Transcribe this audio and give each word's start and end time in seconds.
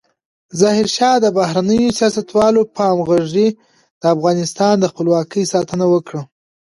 ظاهرشاه 0.59 1.15
د 1.21 1.25
بهرنیو 1.37 1.95
سیاستونو 1.99 2.61
په 2.73 2.81
همغږۍ 2.89 3.49
د 4.01 4.03
افغانستان 4.15 4.73
د 4.79 4.85
خپلواکۍ 4.91 5.43
ساتنه 5.53 5.85
وکړه. 5.93 6.21